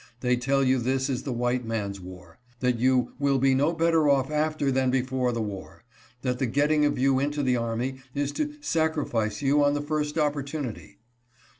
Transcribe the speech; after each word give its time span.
They 0.21 0.35
tell 0.35 0.63
you 0.63 0.79
this 0.79 1.11
is 1.11 1.21
the' 1.21 1.31
white 1.41 1.63
man's 1.63 1.99
war'; 2.01 2.39
that 2.61 2.79
you' 2.79 3.09
will 3.19 3.37
be 3.37 3.53
no 3.53 3.71
better 3.71 4.09
off 4.09 4.31
after 4.31 4.71
than 4.71 4.89
before 4.89 5.31
the 5.31 5.43
war'; 5.43 5.83
that 6.23 6.39
the 6.39 6.47
getting 6.47 6.85
of 6.85 6.97
you 6.97 7.19
into 7.19 7.43
the 7.43 7.57
army 7.57 7.99
is 8.15 8.31
to 8.31 8.55
'sacrifice 8.61 9.43
you 9.43 9.63
on 9.63 9.75
the 9.75 9.79
first 9.79 10.17
opportunity.' 10.17 10.97